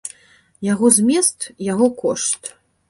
Яго 0.69 0.85
змест, 0.97 1.39
яго 1.73 1.87
кошт. 2.03 2.41